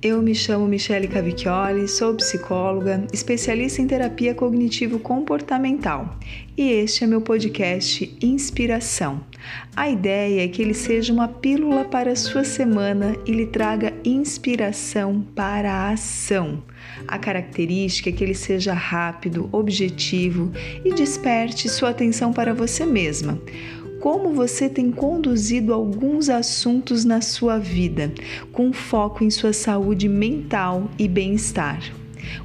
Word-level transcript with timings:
Eu 0.00 0.22
me 0.22 0.32
chamo 0.32 0.68
Michele 0.68 1.08
Cavicchioli, 1.08 1.88
sou 1.88 2.14
psicóloga, 2.14 3.04
especialista 3.12 3.82
em 3.82 3.86
terapia 3.88 4.32
cognitivo-comportamental 4.32 6.16
e 6.56 6.70
este 6.70 7.02
é 7.02 7.06
meu 7.08 7.20
podcast 7.20 8.16
Inspiração. 8.22 9.20
A 9.74 9.90
ideia 9.90 10.44
é 10.44 10.48
que 10.48 10.62
ele 10.62 10.74
seja 10.74 11.12
uma 11.12 11.26
pílula 11.26 11.84
para 11.84 12.12
a 12.12 12.16
sua 12.16 12.44
semana 12.44 13.16
e 13.26 13.32
lhe 13.32 13.46
traga 13.46 13.92
inspiração 14.04 15.20
para 15.34 15.72
a 15.72 15.90
ação. 15.90 16.62
A 17.08 17.18
característica 17.18 18.08
é 18.08 18.12
que 18.12 18.22
ele 18.22 18.34
seja 18.34 18.72
rápido, 18.72 19.48
objetivo 19.50 20.52
e 20.84 20.94
desperte 20.94 21.68
sua 21.68 21.90
atenção 21.90 22.32
para 22.32 22.54
você 22.54 22.86
mesma 22.86 23.40
como 24.00 24.32
você 24.32 24.68
tem 24.68 24.90
conduzido 24.90 25.72
alguns 25.72 26.28
assuntos 26.28 27.04
na 27.04 27.20
sua 27.20 27.58
vida, 27.58 28.12
com 28.52 28.72
foco 28.72 29.24
em 29.24 29.30
sua 29.30 29.52
saúde 29.52 30.08
mental 30.08 30.90
e 30.98 31.08
bem-estar. 31.08 31.82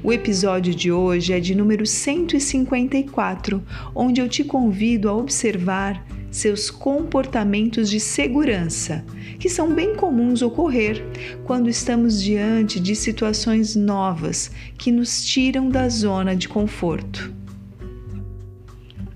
O 0.02 0.12
episódio 0.12 0.74
de 0.74 0.90
hoje 0.90 1.32
é 1.32 1.40
de 1.40 1.54
número 1.54 1.86
154, 1.86 3.62
onde 3.94 4.20
eu 4.20 4.28
te 4.28 4.42
convido 4.42 5.08
a 5.08 5.14
observar 5.14 6.04
seus 6.30 6.68
comportamentos 6.68 7.88
de 7.88 8.00
segurança, 8.00 9.04
que 9.38 9.48
são 9.48 9.72
bem 9.72 9.94
comuns 9.94 10.42
ocorrer 10.42 11.04
quando 11.44 11.70
estamos 11.70 12.20
diante 12.20 12.80
de 12.80 12.96
situações 12.96 13.76
novas 13.76 14.50
que 14.76 14.90
nos 14.90 15.24
tiram 15.24 15.68
da 15.68 15.88
zona 15.88 16.34
de 16.34 16.48
conforto. 16.48 17.43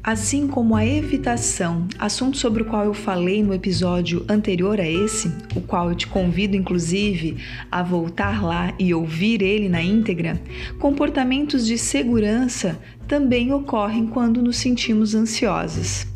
Assim 0.09 0.49
como 0.49 0.75
a 0.75 0.87
evitação, 0.87 1.87
assunto 1.99 2.39
sobre 2.39 2.63
o 2.63 2.65
qual 2.65 2.83
eu 2.83 2.95
falei 2.95 3.43
no 3.43 3.53
episódio 3.53 4.25
anterior 4.27 4.81
a 4.81 4.89
esse, 4.89 5.31
o 5.55 5.61
qual 5.61 5.91
eu 5.91 5.95
te 5.95 6.07
convido 6.07 6.57
inclusive 6.57 7.37
a 7.71 7.83
voltar 7.83 8.43
lá 8.43 8.73
e 8.79 8.95
ouvir 8.95 9.43
ele 9.43 9.69
na 9.69 9.83
íntegra, 9.83 10.41
comportamentos 10.79 11.67
de 11.67 11.77
segurança 11.77 12.81
também 13.07 13.53
ocorrem 13.53 14.07
quando 14.07 14.41
nos 14.41 14.57
sentimos 14.57 15.15
ansiosas. 15.15 16.07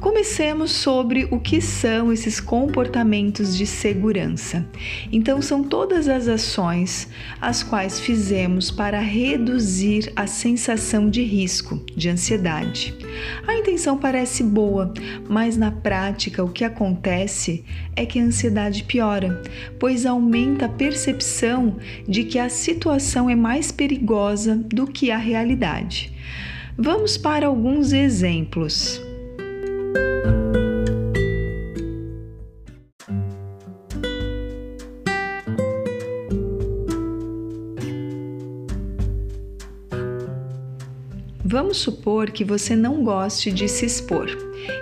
Comecemos 0.00 0.72
sobre 0.72 1.28
o 1.30 1.38
que 1.38 1.60
são 1.60 2.12
esses 2.12 2.40
comportamentos 2.40 3.56
de 3.56 3.66
segurança. 3.66 4.66
Então, 5.10 5.40
são 5.40 5.62
todas 5.62 6.08
as 6.08 6.28
ações 6.28 7.08
as 7.40 7.62
quais 7.62 8.00
fizemos 8.00 8.70
para 8.70 9.00
reduzir 9.00 10.12
a 10.16 10.26
sensação 10.26 11.08
de 11.08 11.22
risco, 11.22 11.84
de 11.96 12.08
ansiedade. 12.08 12.94
A 13.46 13.54
intenção 13.54 13.96
parece 13.96 14.42
boa, 14.42 14.92
mas 15.28 15.56
na 15.56 15.70
prática 15.70 16.42
o 16.42 16.48
que 16.48 16.64
acontece 16.64 17.64
é 17.94 18.06
que 18.06 18.18
a 18.18 18.24
ansiedade 18.24 18.84
piora, 18.84 19.42
pois 19.78 20.06
aumenta 20.06 20.66
a 20.66 20.68
percepção 20.68 21.76
de 22.08 22.24
que 22.24 22.38
a 22.38 22.48
situação 22.48 23.28
é 23.28 23.34
mais 23.34 23.70
perigosa 23.70 24.56
do 24.56 24.86
que 24.86 25.10
a 25.10 25.16
realidade. 25.16 26.12
Vamos 26.76 27.16
para 27.16 27.46
alguns 27.46 27.92
exemplos. 27.92 29.00
Vamos 41.52 41.76
supor 41.76 42.30
que 42.30 42.44
você 42.44 42.74
não 42.74 43.04
goste 43.04 43.52
de 43.52 43.68
se 43.68 43.84
expor 43.84 44.26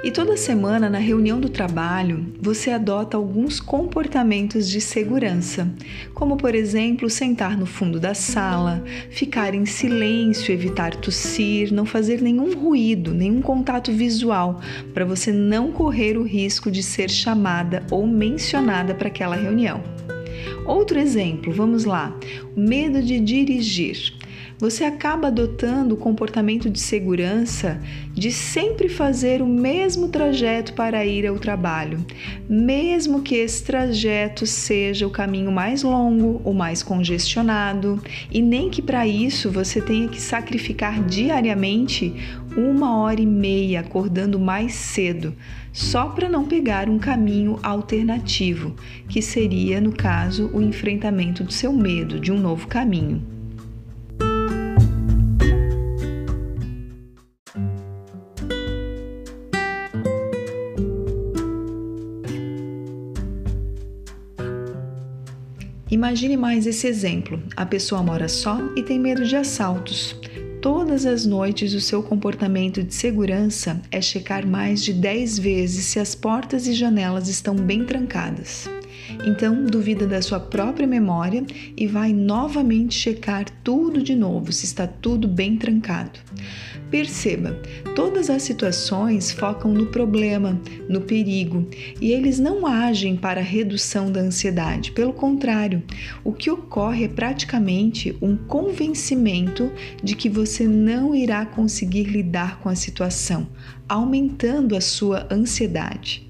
e 0.04 0.10
toda 0.12 0.36
semana 0.36 0.88
na 0.88 1.00
reunião 1.00 1.40
do 1.40 1.48
trabalho 1.48 2.24
você 2.40 2.70
adota 2.70 3.16
alguns 3.16 3.58
comportamentos 3.58 4.68
de 4.68 4.80
segurança, 4.80 5.68
como 6.14 6.36
por 6.36 6.54
exemplo 6.54 7.10
sentar 7.10 7.58
no 7.58 7.66
fundo 7.66 7.98
da 7.98 8.14
sala, 8.14 8.84
ficar 9.10 9.52
em 9.52 9.66
silêncio, 9.66 10.54
evitar 10.54 10.94
tossir, 10.94 11.72
não 11.72 11.84
fazer 11.84 12.22
nenhum 12.22 12.54
ruído, 12.54 13.12
nenhum 13.12 13.42
contato 13.42 13.90
visual, 13.90 14.60
para 14.94 15.04
você 15.04 15.32
não 15.32 15.72
correr 15.72 16.16
o 16.16 16.22
risco 16.22 16.70
de 16.70 16.84
ser 16.84 17.10
chamada 17.10 17.84
ou 17.90 18.06
mencionada 18.06 18.94
para 18.94 19.08
aquela 19.08 19.34
reunião. 19.34 19.82
Outro 20.64 21.00
exemplo, 21.00 21.52
vamos 21.52 21.84
lá: 21.84 22.16
o 22.56 22.60
medo 22.60 23.02
de 23.02 23.18
dirigir 23.18 24.19
você 24.60 24.84
acaba 24.84 25.28
adotando 25.28 25.94
o 25.94 25.98
comportamento 25.98 26.68
de 26.68 26.78
segurança 26.78 27.80
de 28.12 28.30
sempre 28.30 28.90
fazer 28.90 29.40
o 29.40 29.46
mesmo 29.46 30.08
trajeto 30.08 30.74
para 30.74 31.02
ir 31.06 31.26
ao 31.26 31.38
trabalho, 31.38 32.04
mesmo 32.46 33.22
que 33.22 33.36
esse 33.36 33.64
trajeto 33.64 34.46
seja 34.46 35.06
o 35.06 35.10
caminho 35.10 35.50
mais 35.50 35.82
longo 35.82 36.42
ou 36.44 36.52
mais 36.52 36.82
congestionado, 36.82 38.02
e 38.30 38.42
nem 38.42 38.68
que 38.68 38.82
para 38.82 39.06
isso 39.06 39.50
você 39.50 39.80
tenha 39.80 40.08
que 40.08 40.20
sacrificar 40.20 41.02
diariamente 41.04 42.12
uma 42.54 42.98
hora 42.98 43.20
e 43.20 43.26
meia 43.26 43.80
acordando 43.80 44.38
mais 44.38 44.74
cedo, 44.74 45.34
só 45.72 46.06
para 46.10 46.28
não 46.28 46.44
pegar 46.44 46.86
um 46.86 46.98
caminho 46.98 47.58
alternativo, 47.62 48.76
que 49.08 49.22
seria, 49.22 49.80
no 49.80 49.92
caso, 49.92 50.50
o 50.52 50.60
enfrentamento 50.60 51.42
do 51.42 51.52
seu 51.52 51.72
medo 51.72 52.20
de 52.20 52.30
um 52.30 52.38
novo 52.38 52.66
caminho. 52.66 53.39
Imagine 65.90 66.36
mais 66.36 66.66
esse 66.66 66.86
exemplo: 66.86 67.42
a 67.56 67.66
pessoa 67.66 68.02
mora 68.02 68.28
só 68.28 68.58
e 68.76 68.82
tem 68.82 68.98
medo 68.98 69.24
de 69.24 69.34
assaltos. 69.34 70.16
Todas 70.62 71.06
as 71.06 71.24
noites, 71.24 71.72
o 71.72 71.80
seu 71.80 72.02
comportamento 72.02 72.82
de 72.82 72.94
segurança 72.94 73.80
é 73.90 74.00
checar 74.00 74.46
mais 74.46 74.84
de 74.84 74.92
10 74.92 75.38
vezes 75.38 75.86
se 75.86 75.98
as 75.98 76.14
portas 76.14 76.66
e 76.66 76.74
janelas 76.74 77.28
estão 77.28 77.56
bem 77.56 77.84
trancadas. 77.84 78.68
Então, 79.24 79.64
duvida 79.64 80.06
da 80.06 80.22
sua 80.22 80.40
própria 80.40 80.86
memória 80.86 81.44
e 81.76 81.86
vai 81.86 82.12
novamente 82.12 82.94
checar 82.94 83.44
tudo 83.62 84.02
de 84.02 84.14
novo, 84.14 84.52
se 84.52 84.64
está 84.64 84.86
tudo 84.86 85.28
bem 85.28 85.56
trancado. 85.56 86.18
Perceba, 86.90 87.56
todas 87.94 88.28
as 88.28 88.42
situações 88.42 89.30
focam 89.30 89.72
no 89.72 89.86
problema, 89.86 90.60
no 90.88 91.00
perigo, 91.02 91.68
e 92.00 92.10
eles 92.10 92.40
não 92.40 92.66
agem 92.66 93.16
para 93.16 93.40
a 93.40 93.44
redução 93.44 94.10
da 94.10 94.20
ansiedade. 94.20 94.90
Pelo 94.90 95.12
contrário, 95.12 95.82
o 96.24 96.32
que 96.32 96.50
ocorre 96.50 97.04
é 97.04 97.08
praticamente 97.08 98.16
um 98.20 98.36
convencimento 98.36 99.70
de 100.02 100.16
que 100.16 100.28
você 100.28 100.66
não 100.66 101.14
irá 101.14 101.46
conseguir 101.46 102.04
lidar 102.04 102.58
com 102.58 102.68
a 102.68 102.74
situação, 102.74 103.46
aumentando 103.88 104.74
a 104.74 104.80
sua 104.80 105.28
ansiedade. 105.30 106.29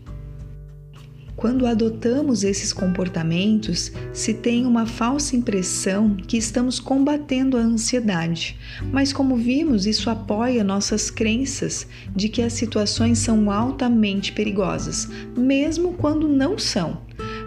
Quando 1.41 1.67
adotamos 1.67 2.45
esses 2.45 2.71
comportamentos, 2.71 3.91
se 4.13 4.35
tem 4.35 4.67
uma 4.67 4.85
falsa 4.85 5.35
impressão 5.35 6.15
que 6.15 6.37
estamos 6.37 6.79
combatendo 6.79 7.57
a 7.57 7.61
ansiedade, 7.61 8.59
mas 8.93 9.11
como 9.11 9.37
vimos, 9.37 9.87
isso 9.87 10.11
apoia 10.11 10.63
nossas 10.63 11.11
crenças 11.11 11.87
de 12.15 12.29
que 12.29 12.43
as 12.43 12.53
situações 12.53 13.21
são 13.21 13.51
altamente 13.51 14.33
perigosas, 14.33 15.09
mesmo 15.35 15.95
quando 15.95 16.29
não 16.29 16.59
são. 16.59 17.01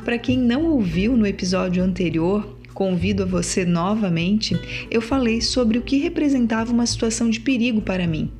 Para 0.04 0.18
quem 0.18 0.40
não 0.40 0.66
ouviu 0.66 1.16
no 1.16 1.28
episódio 1.28 1.84
anterior, 1.84 2.58
convido 2.74 3.22
a 3.22 3.28
você 3.28 3.64
novamente, 3.64 4.60
eu 4.90 5.04
falei 5.04 5.40
sobre 5.40 5.78
o 5.78 5.84
que 5.84 5.98
representava 5.98 6.74
uma 6.74 6.88
situação 6.88 7.30
de 7.30 7.40
perigo 7.40 7.80
para 7.80 8.08
mim 8.08 8.32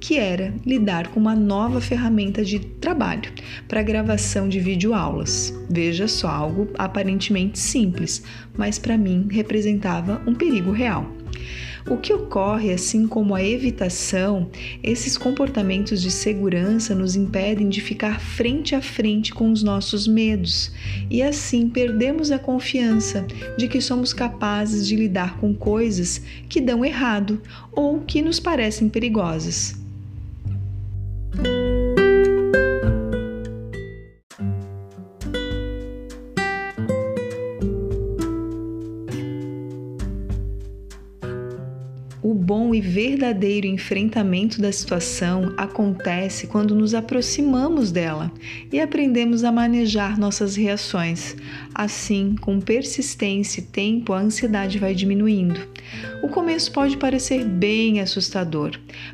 que 0.00 0.16
era 0.16 0.54
lidar 0.64 1.08
com 1.08 1.20
uma 1.20 1.34
nova 1.34 1.80
ferramenta 1.80 2.44
de 2.44 2.58
trabalho 2.58 3.32
para 3.66 3.82
gravação 3.82 4.48
de 4.48 4.60
videoaulas. 4.60 5.54
Veja 5.68 6.06
só, 6.06 6.28
algo 6.28 6.68
aparentemente 6.78 7.58
simples, 7.58 8.22
mas 8.56 8.78
para 8.78 8.96
mim 8.96 9.28
representava 9.30 10.22
um 10.26 10.34
perigo 10.34 10.70
real. 10.70 11.18
O 11.88 11.96
que 11.96 12.12
ocorre, 12.12 12.70
assim 12.70 13.06
como 13.06 13.34
a 13.34 13.42
evitação, 13.42 14.50
esses 14.82 15.16
comportamentos 15.16 16.02
de 16.02 16.10
segurança 16.10 16.94
nos 16.94 17.16
impedem 17.16 17.70
de 17.70 17.80
ficar 17.80 18.20
frente 18.20 18.74
a 18.74 18.82
frente 18.82 19.32
com 19.32 19.50
os 19.50 19.62
nossos 19.62 20.06
medos 20.06 20.70
e 21.10 21.22
assim 21.22 21.66
perdemos 21.66 22.30
a 22.30 22.38
confiança 22.38 23.26
de 23.56 23.68
que 23.68 23.80
somos 23.80 24.12
capazes 24.12 24.86
de 24.86 24.96
lidar 24.96 25.38
com 25.38 25.54
coisas 25.54 26.20
que 26.46 26.60
dão 26.60 26.84
errado 26.84 27.40
ou 27.72 28.00
que 28.00 28.20
nos 28.20 28.38
parecem 28.38 28.90
perigosas. 28.90 29.87
Música 31.34 31.77
verdadeiro 42.80 43.66
enfrentamento 43.66 44.60
da 44.60 44.72
situação 44.72 45.54
acontece 45.56 46.46
quando 46.46 46.74
nos 46.74 46.94
aproximamos 46.94 47.92
dela 47.92 48.32
e 48.72 48.80
aprendemos 48.80 49.44
a 49.44 49.52
manejar 49.52 50.18
nossas 50.18 50.56
reações. 50.56 51.36
Assim, 51.74 52.34
com 52.40 52.60
persistência 52.60 53.60
e 53.60 53.64
tempo, 53.64 54.12
a 54.12 54.18
ansiedade 54.18 54.78
vai 54.78 54.94
diminuindo. 54.94 55.60
O 56.22 56.28
começo 56.28 56.72
pode 56.72 56.96
parecer 56.96 57.44
bem 57.44 58.00
assustador, 58.00 58.72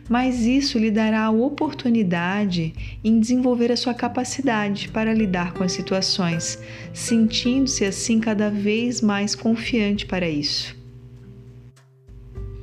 mas 0.08 0.46
isso 0.46 0.78
lhe 0.78 0.90
dará 0.90 1.24
a 1.24 1.30
oportunidade 1.30 2.72
em 3.04 3.20
desenvolver 3.20 3.70
a 3.70 3.76
sua 3.76 3.92
capacidade 3.92 4.88
para 4.88 5.12
lidar 5.12 5.52
com 5.52 5.62
as 5.62 5.72
situações, 5.72 6.58
sentindo-se 6.92 7.84
assim 7.84 8.18
cada 8.18 8.50
vez 8.50 9.00
mais 9.00 9.34
confiante 9.34 10.06
para 10.06 10.28
isso. 10.28 10.83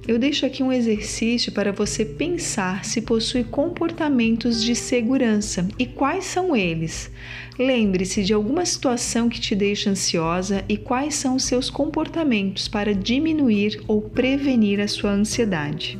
Eu 0.08 0.18
deixo 0.18 0.46
aqui 0.48 0.64
um 0.64 0.72
exercício 0.72 1.52
para 1.52 1.72
você 1.72 2.04
pensar 2.04 2.84
se 2.84 3.02
possui 3.02 3.44
comportamentos 3.44 4.64
de 4.64 4.76
segurança 4.76 5.68
e 5.78 5.86
quais 5.86 6.26
são 6.26 6.56
eles. 6.56 7.12
Lembre-se 7.58 8.24
de 8.24 8.34
alguma 8.34 8.66
situação 8.66 9.30
que 9.30 9.40
te 9.40 9.54
deixa 9.54 9.92
ansiosa 9.92 10.66
e 10.68 10.76
quais 10.76 11.14
são 11.16 11.36
os 11.36 11.44
seus 11.44 11.70
comportamentos 11.70 12.68
para 12.68 12.96
diminuir 12.96 13.80
ou 13.88 14.02
prevenir 14.02 14.80
a 14.80 14.88
sua 14.88 15.12
ansiedade. 15.12 16.00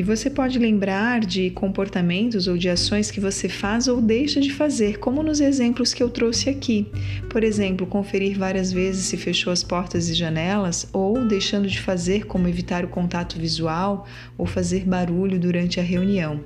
E 0.00 0.02
você 0.02 0.30
pode 0.30 0.58
lembrar 0.58 1.20
de 1.20 1.50
comportamentos 1.50 2.48
ou 2.48 2.56
de 2.56 2.70
ações 2.70 3.10
que 3.10 3.20
você 3.20 3.50
faz 3.50 3.86
ou 3.86 4.00
deixa 4.00 4.40
de 4.40 4.50
fazer, 4.50 4.98
como 4.98 5.22
nos 5.22 5.42
exemplos 5.42 5.92
que 5.92 6.02
eu 6.02 6.08
trouxe 6.08 6.48
aqui. 6.48 6.90
Por 7.28 7.44
exemplo, 7.44 7.86
conferir 7.86 8.38
várias 8.38 8.72
vezes 8.72 9.04
se 9.04 9.18
fechou 9.18 9.52
as 9.52 9.62
portas 9.62 10.08
e 10.08 10.14
janelas, 10.14 10.88
ou 10.90 11.22
deixando 11.28 11.68
de 11.68 11.78
fazer, 11.78 12.24
como 12.24 12.48
evitar 12.48 12.82
o 12.82 12.88
contato 12.88 13.38
visual 13.38 14.06
ou 14.38 14.46
fazer 14.46 14.86
barulho 14.86 15.38
durante 15.38 15.78
a 15.78 15.82
reunião. 15.82 16.40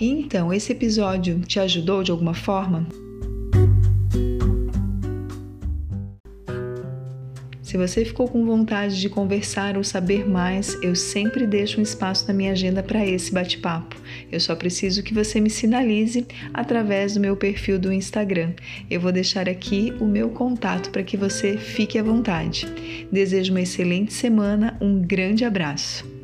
Então, 0.00 0.54
esse 0.54 0.70
episódio 0.70 1.40
te 1.40 1.58
ajudou 1.58 2.04
de 2.04 2.12
alguma 2.12 2.34
forma? 2.34 2.86
Se 7.68 7.76
você 7.76 8.02
ficou 8.02 8.26
com 8.26 8.46
vontade 8.46 8.98
de 8.98 9.10
conversar 9.10 9.76
ou 9.76 9.84
saber 9.84 10.26
mais, 10.26 10.74
eu 10.82 10.94
sempre 10.94 11.46
deixo 11.46 11.78
um 11.78 11.82
espaço 11.82 12.26
na 12.26 12.32
minha 12.32 12.52
agenda 12.52 12.82
para 12.82 13.06
esse 13.06 13.30
bate-papo. 13.30 13.94
Eu 14.32 14.40
só 14.40 14.56
preciso 14.56 15.02
que 15.02 15.12
você 15.12 15.38
me 15.38 15.50
sinalize 15.50 16.26
através 16.54 17.12
do 17.12 17.20
meu 17.20 17.36
perfil 17.36 17.78
do 17.78 17.92
Instagram. 17.92 18.54
Eu 18.90 19.02
vou 19.02 19.12
deixar 19.12 19.50
aqui 19.50 19.92
o 20.00 20.06
meu 20.06 20.30
contato 20.30 20.88
para 20.88 21.02
que 21.02 21.18
você 21.18 21.58
fique 21.58 21.98
à 21.98 22.02
vontade. 22.02 22.66
Desejo 23.12 23.52
uma 23.52 23.60
excelente 23.60 24.14
semana, 24.14 24.74
um 24.80 24.98
grande 24.98 25.44
abraço. 25.44 26.17